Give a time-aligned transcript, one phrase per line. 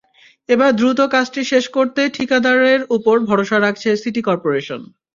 [0.49, 4.81] এবার দ্রুত কাজটি শেষ করতে ঠিকাদারদের ওপর ভরসা রাখছে সিটি করপোরেশন।